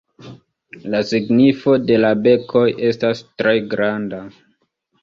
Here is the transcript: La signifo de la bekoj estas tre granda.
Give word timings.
La 0.93 1.01
signifo 1.09 1.75
de 1.91 2.01
la 2.01 2.11
bekoj 2.25 2.67
estas 2.91 3.23
tre 3.43 3.57
granda. 3.77 4.27